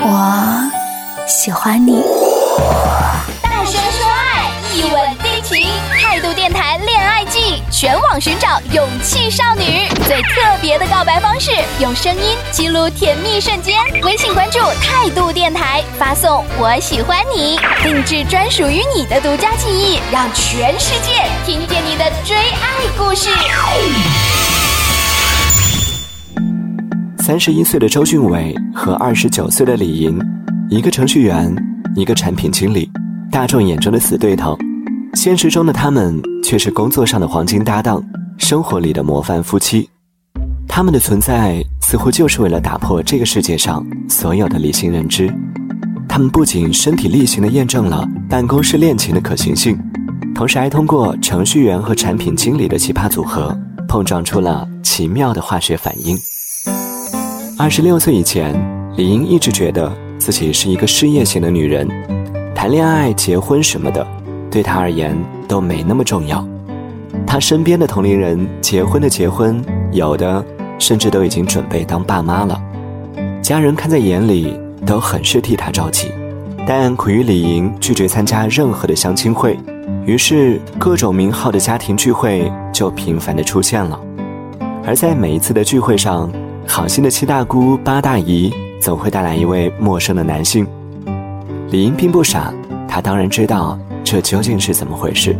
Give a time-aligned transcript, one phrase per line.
[0.00, 0.70] 我
[1.26, 2.00] 喜欢你。
[3.42, 5.66] 大声说爱，一吻定情。
[6.00, 11.50] 态度电台恋爱季，全网寻找勇气少女，最特别的告白方式，
[11.80, 13.76] 用声音记录甜蜜瞬间。
[14.04, 23.30] 微信关注态度电台，发送“我喜欢你”，定制专属于你的独家记忆，让全世界听见你的追爱故事。
[27.28, 30.18] 三十一岁的周俊伟和二十九岁的李莹，
[30.70, 31.54] 一个程序员，
[31.94, 32.90] 一个产品经理，
[33.30, 34.56] 大众眼中的死对头，
[35.12, 38.02] 现实中的他们却是工作上的黄金搭档，
[38.38, 39.86] 生活里的模范夫妻。
[40.66, 45.30] 他们的存在似乎就是为了打破这个世界上所有的理性认知。
[46.08, 49.78] 他们不仅身体力行地验证了办公室恋情的可行性，
[50.34, 53.54] 同时还通过程序员和产品经理的奇葩组合，
[53.86, 56.16] 碰撞出了奇妙的化学反应。
[57.60, 58.54] 二十六岁以前，
[58.96, 61.88] 李英一直觉得自己是一个事业型的女人，
[62.54, 64.06] 谈恋爱、结婚什么的，
[64.48, 66.46] 对她而言都没那么重要。
[67.26, 70.42] 她身边的同龄人结婚的结婚，有的
[70.78, 72.62] 甚至都已经准备当爸妈了，
[73.42, 74.56] 家人看在眼里
[74.86, 76.12] 都很是替她着急。
[76.64, 79.58] 但苦于李莹拒绝参加任何的相亲会，
[80.06, 83.98] 于是各种名号的家庭聚会就频繁的出现了。
[84.86, 86.30] 而在每一次的聚会上，
[86.68, 90.66] 好心的七大姑八大姨总会带来一位陌生的男性。
[91.70, 92.52] 李英并不傻，
[92.86, 95.34] 她当然知道这究竟是怎么回事。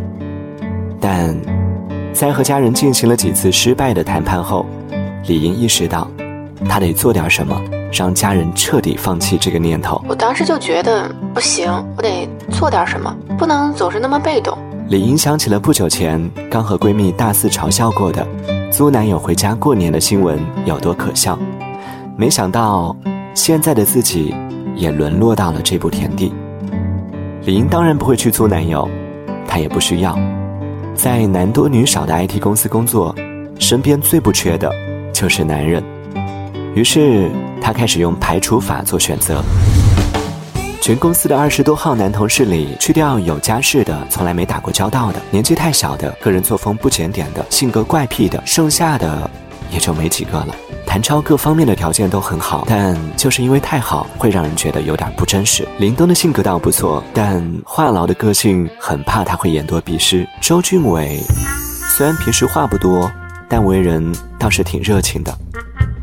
[0.99, 1.33] 但，
[2.11, 4.65] 在和家人进行了几次失败的谈判后，
[5.27, 6.09] 李英意识到，
[6.67, 7.61] 她得做点什么，
[7.93, 10.03] 让家人彻底放弃这个念头。
[10.09, 14.57] 我当时就觉得不行，我得做点什么，不能总是那么被动。
[14.89, 18.27] 李英想起了不久前刚和闺蜜大肆嘲笑过的。
[18.71, 21.37] 租男友回家过年的新闻有多可笑？
[22.15, 22.95] 没想到
[23.33, 24.33] 现在的自己
[24.75, 26.31] 也沦落到了这步田地。
[27.45, 28.87] 李英当然不会去租男友，
[29.47, 30.17] 她也不需要。
[30.93, 33.13] 在男多女少的 IT 公司工作，
[33.57, 34.71] 身边最不缺的
[35.11, 35.83] 就是男人。
[36.75, 37.29] 于是
[37.59, 39.43] 她开始用排除法做选择。
[40.89, 49.29] 全公司的二十多号男同事里，去掉有家室的、从来没打过交道的、年纪太小的、个人作风不检点的、性格怪癖的，剩下的
[49.69, 50.47] 也就没几个了。
[50.87, 55.63] 谭超各方面的条件都很好，但就是因为太好，会让人觉得有点不真实。
[55.77, 60.27] 林东的性格倒不错，但话痨的个性很怕他会言多必失。
[60.41, 61.19] 周俊伟
[61.95, 63.07] 虽然平时话不多，
[63.47, 65.31] 但为人倒是挺热情的，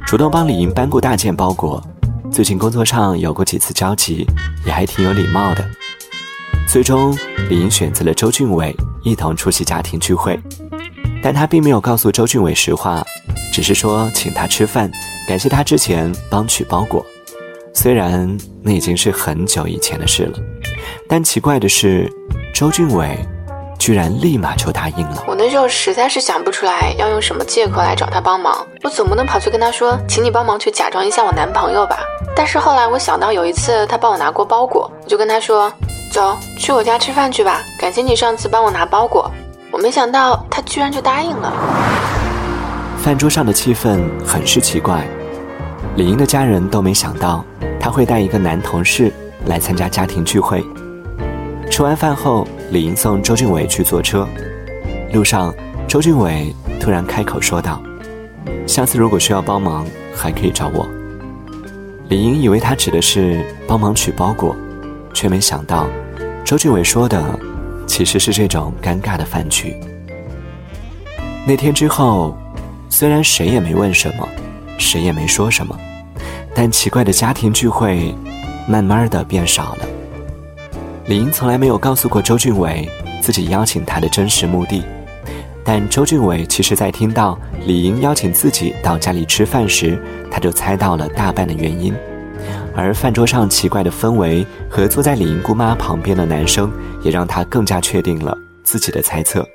[0.06, 1.82] 主动帮李莹搬过大件包裹。
[2.31, 4.26] 最近工作上有过几次交集，
[4.64, 5.66] 也还挺有礼貌的。
[6.69, 7.16] 最终，
[7.48, 10.38] 李莹选择了周俊伟一同出席家庭聚会，
[11.22, 13.03] 但他并没有告诉周俊伟实话，
[13.53, 14.91] 只是说请他吃饭，
[15.26, 17.04] 感谢他之前帮取包裹。
[17.72, 20.38] 虽然那已经是很久以前的事了，
[21.09, 22.12] 但奇怪的是，
[22.53, 23.19] 周俊伟。
[23.78, 25.25] 居然立马就答应了。
[25.26, 31.98] 我那时候实在是想不出来要用什么借口来找他帮忙，我总不能跑去跟他说，请你帮忙去假装一下我男朋友吧。
[32.34, 35.72] 但是后来我想到有一次他帮我拿过包裹，我就跟他说，
[36.12, 39.31] 走去我家吃饭去吧，感谢你上次帮我拿包裹。
[39.70, 41.53] 我没想到他居然就答应了。
[42.98, 45.06] 饭桌上的气氛很是奇怪，
[45.97, 47.44] 李英的家人都没想到
[47.78, 49.12] 他会带一个男同事
[49.47, 50.65] 来参加家庭聚会。
[51.76, 54.26] 吃完饭后，李莹送周俊伟去坐车。
[55.12, 55.54] 路上，
[55.87, 56.50] 周俊伟
[56.81, 57.82] 突然开口说道
[58.66, 60.88] ：“下次如果需要帮忙，还可以找我。”
[62.09, 64.56] 李莹以为他指的是帮忙取包裹，
[65.12, 65.86] 却没想到，
[66.47, 67.38] 周俊伟说的
[67.86, 69.76] 其实是这种尴尬的饭局。
[71.47, 72.34] 那天之后，
[72.88, 74.26] 虽然谁也没问什么，
[74.78, 75.78] 谁也没说什么，
[76.54, 78.15] 但奇怪的家庭聚会，
[78.66, 79.86] 慢慢的变少了。
[81.08, 82.88] 李英从来没有告诉过周俊伟
[83.20, 84.82] 自己邀请他的真实目的，
[85.64, 90.02] 但周俊伟其实在听到李英邀请自己到家里吃饭时，
[90.32, 91.94] 他就猜到了大半的原因。
[92.74, 96.70] 而饭桌上奇怪的氛围和坐在李英姑妈旁边的男生，
[97.03, 99.47] 也让他更加确定了自己的猜测。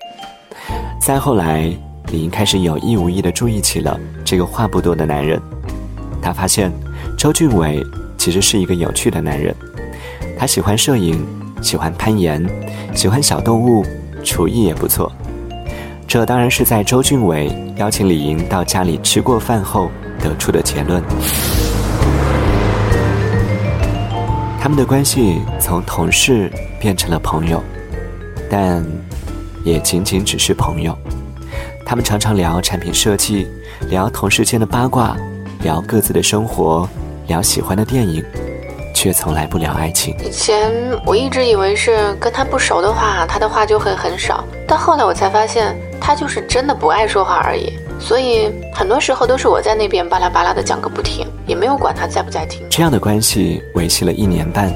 [1.01, 1.69] 再后来，
[2.13, 5.37] 李英开始有意无意地注意起了这个话不多的男人，
[6.21, 6.71] 他发现
[7.17, 7.85] 周俊伟
[8.17, 9.53] 其实是一个有趣的男人，
[10.39, 11.40] 他喜欢摄影。
[11.61, 12.45] 喜欢攀岩，
[12.93, 13.85] 喜欢小动物，
[14.23, 15.11] 厨艺也不错。
[16.07, 21.01] 这当然是在周俊伟邀请李莹到家里吃过饭后得出的结论。
[24.59, 27.63] 他们的关系从同事变成了朋友，
[28.49, 28.85] 但
[29.63, 30.95] 也仅仅只是朋友。
[31.85, 33.47] 他们常常聊产品设计，
[33.89, 35.15] 聊同事间的八卦，
[35.63, 36.87] 聊各自的生活，
[37.27, 38.23] 聊喜欢的电影。
[39.01, 40.15] 却从来不聊爱情。
[40.23, 40.71] 以前
[41.07, 47.73] 我一直以为是跟他不熟的话，他的话就会很少，但后来我才发现，他就是真的不爱说话而已。
[47.99, 52.61] 所以很多时候都是我在那边巴拉巴拉的讲个不停，也没有管他在不在听。
[52.69, 54.71] 这样的关系维系了一年半，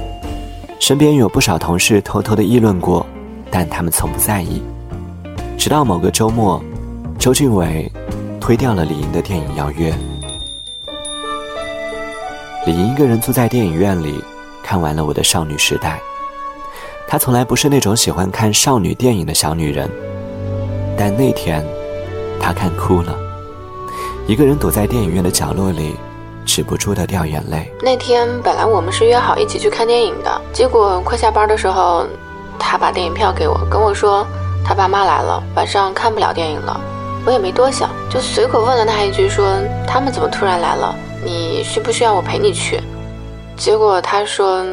[0.79, 3.05] 身边有不少同事偷偷的议论过，
[3.51, 4.59] 但他们从不在意。
[5.55, 6.59] 直到某个周末，
[7.19, 7.91] 周俊伟
[8.41, 9.93] 推掉了李莹的电影邀约。
[12.65, 14.23] 李莹一个人坐在电影院里，
[14.63, 15.99] 看完了《我的少女时代》。
[17.07, 19.87] 她从来不是那种喜欢看少女电影的小女人，
[20.97, 21.63] 但那天。
[22.39, 23.15] 她看哭了，
[24.27, 25.95] 一个人躲在电影院的角落里，
[26.43, 27.71] 止不住的掉眼泪。
[27.81, 32.05] 那天本来我们是约好一起去看电影的，结果快下班的时候，
[32.57, 34.25] 他把电影票给我，跟我说
[34.63, 36.79] 他爸妈来了，晚上看不了电影了。
[37.25, 39.55] 我也没多想，就随口问了他一句，说
[39.87, 40.95] 他们怎么突然来了？
[41.25, 42.79] 你需不需要我陪你去？
[43.57, 44.63] 结果他说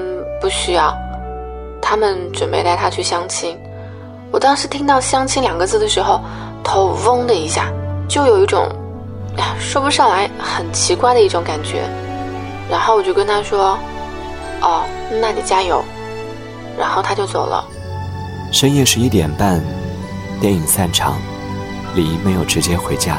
[0.41, 0.95] 不需要，
[1.81, 3.59] 他们准备带他去相亲。
[4.31, 6.21] 我当时听到“相亲”两个字的时候。
[6.65, 7.73] 头嗡的一下，
[8.09, 8.69] 就有一种，
[9.37, 11.83] 呀，说不上来，很奇怪的一种感觉。
[12.71, 13.77] 然后我就跟他说
[14.63, 14.85] ：“哦，
[15.21, 15.85] 那你加油。”
[16.79, 17.65] 然后他就走了。
[18.53, 19.61] 深夜十一点半，
[20.41, 21.17] 电影散场，
[21.97, 23.19] 李莹没有直接回家，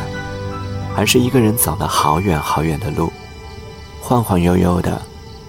[0.95, 3.11] 而是一个人走了好远好远的路，
[4.05, 5.01] 晃晃悠悠的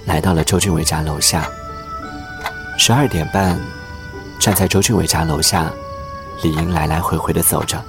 [0.05, 1.45] 来到了周俊伟家楼下。
[2.79, 3.59] 十二点半，
[4.39, 5.69] 站在周俊伟家楼下。
[6.41, 7.83] 李英来来回回的走着，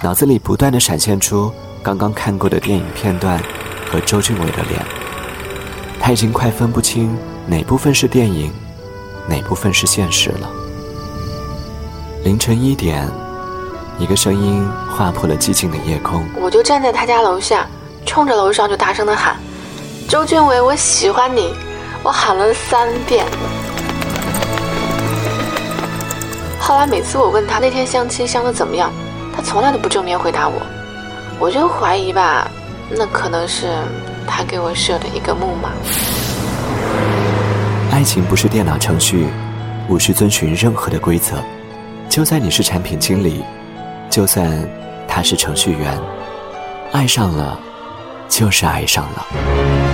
[0.00, 1.52] 脑子里不断的闪现出
[1.82, 3.42] 刚刚看过的电影片段
[3.90, 4.80] 和周俊伟的脸。
[5.98, 8.52] 他已经快分不清哪部分是电影，
[9.28, 10.48] 哪部分是现实了。
[12.22, 13.08] 凌晨一点，
[13.98, 16.24] 一个声音划破了寂静的夜空。
[16.40, 17.66] 我就站在他家楼下，
[18.06, 19.36] 冲着楼上就大声的喊
[20.10, 21.54] ：“周俊伟，我喜欢你！”
[22.02, 23.24] 我喊了三遍。
[26.58, 28.90] 后来每次我问他那天相亲相的怎么样，
[29.32, 30.60] 他从来都不正面回答我，
[31.38, 32.50] 我就怀疑吧，
[32.88, 33.68] 那可能是
[34.26, 35.70] 他给我设的一个木马。
[37.92, 39.28] 爱情不是电脑程序，
[39.88, 41.36] 无需遵循任何的规则。
[42.08, 43.44] 就算你是产品经理，
[44.10, 44.50] 就算
[45.06, 45.96] 他是程序员，
[46.90, 47.56] 爱上了，
[48.28, 49.89] 就是爱上了。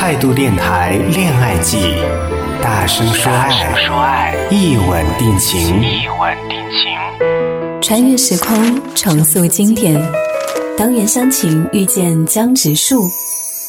[0.00, 1.76] 态度电台恋爱季，
[2.62, 5.60] 大声说爱，一吻定情。
[5.82, 10.02] 一吻定情穿越时空，重塑经典。
[10.74, 13.04] 当袁湘琴遇见江直树，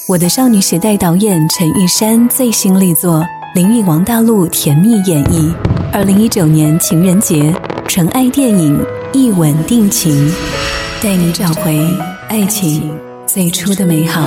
[0.07, 3.21] 我的少女时代导演陈玉珊最新力作，
[3.53, 5.53] 林与王大陆甜蜜演绎。
[5.91, 7.53] 二零一九年情人节，
[7.89, 8.81] 纯爱电影
[9.11, 10.33] 一吻定情，
[11.01, 11.85] 带你找回
[12.29, 12.89] 爱情
[13.27, 14.21] 最初的美好。